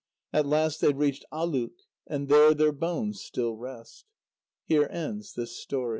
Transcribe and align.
At 0.33 0.47
last 0.47 0.81
they 0.81 0.91
reached 0.93 1.25
Aluk, 1.31 1.73
and 2.07 2.27
there 2.27 2.55
their 2.55 2.71
bones 2.71 3.21
still 3.21 3.55
rest. 3.55 4.05
Here 4.65 4.87
ends 4.91 5.33
this 5.35 5.55
story. 5.55 5.89